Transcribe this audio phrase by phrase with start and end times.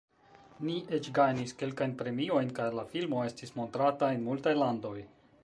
[0.69, 4.99] Ni eĉ gajnis kelkajn premiojn, kaj la filmo estis montrata en multaj landoj.